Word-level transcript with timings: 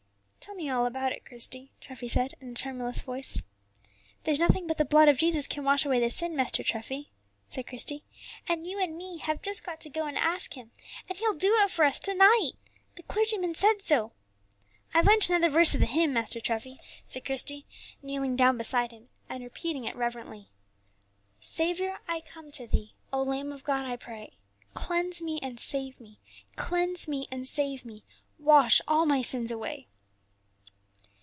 "Tell 0.43 0.55
me 0.55 0.71
all 0.71 0.87
about 0.87 1.11
it, 1.13 1.23
Christie," 1.23 1.71
Treffy 1.79 2.07
said, 2.09 2.33
in 2.41 2.49
a 2.49 2.53
tremulous 2.55 2.99
voice. 2.99 3.43
"There's 4.23 4.39
nothing 4.39 4.65
but 4.65 4.77
the 4.77 4.83
blood 4.83 5.07
of 5.07 5.17
Jesus 5.19 5.45
can 5.45 5.63
wash 5.63 5.85
away 5.85 5.99
the 5.99 6.09
sin, 6.09 6.35
Master 6.35 6.63
Treffy," 6.63 7.11
said 7.47 7.67
Christie, 7.67 8.03
"and 8.49 8.65
you 8.65 8.79
and 8.79 8.97
me 8.97 9.19
have 9.19 9.43
just 9.43 9.63
got 9.63 9.79
to 9.81 9.89
go 9.89 10.01
to 10.01 10.09
Him 10.09 10.09
and 10.09 10.17
ask 10.17 10.55
Him, 10.55 10.71
and 11.07 11.17
He'll 11.19 11.35
do 11.35 11.55
it 11.59 11.69
for 11.69 11.85
us 11.85 11.99
to 12.01 12.15
night; 12.15 12.53
the 12.95 13.03
clergyman 13.03 13.53
said 13.53 13.83
so. 13.83 14.13
I've 14.95 15.05
learnt 15.05 15.29
another 15.29 15.47
verse 15.47 15.75
of 15.75 15.79
the 15.79 15.85
hymn, 15.85 16.13
Master 16.13 16.41
Treffy," 16.41 16.79
said 17.05 17.23
Christie, 17.23 17.67
kneeling 18.01 18.35
down 18.35 18.57
beside 18.57 18.91
him 18.91 19.09
and 19.29 19.43
repeating 19.43 19.85
it 19.85 19.95
reverently: 19.95 20.49
"Saviour, 21.39 21.99
I 22.07 22.19
come 22.21 22.51
to 22.53 22.65
Thee, 22.67 22.95
O 23.13 23.21
Lamb 23.21 23.51
of 23.51 23.63
God, 23.63 23.85
I 23.85 23.95
pray, 23.95 24.37
Cleanse 24.73 25.21
me 25.21 25.39
and 25.41 25.59
save 25.59 26.01
me, 26.01 26.19
Cleanse 26.55 27.07
me 27.07 27.27
and 27.31 27.47
save 27.47 27.85
me, 27.85 28.03
Wash 28.39 28.81
all 28.87 29.05
my 29.05 29.21
sins 29.21 29.51
away." 29.51 29.87